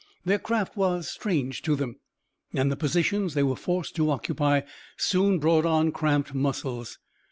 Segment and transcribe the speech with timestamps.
[0.25, 1.97] Their craft was strange to them,
[2.55, 4.61] and the positions they were forced to occupy
[4.97, 6.97] soon brought on cramped muscles.